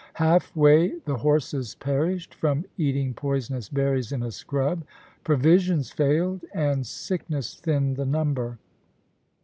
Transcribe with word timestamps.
Half 0.15 0.55
way 0.55 0.97
the 1.05 1.17
horses 1.17 1.75
perished 1.75 2.33
from 2.33 2.65
eating 2.75 3.13
poisonous 3.13 3.69
berries 3.69 4.11
in 4.11 4.23
a 4.23 4.31
scrub; 4.31 4.83
provisions 5.23 5.91
failed, 5.91 6.43
and 6.55 6.87
sickness 6.87 7.53
thinned 7.53 7.97
the 7.97 8.05
number. 8.07 8.57